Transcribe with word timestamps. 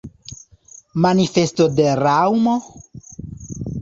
Manifesto 1.03 1.67
de 1.81 1.85
Raŭmo? 2.01 2.57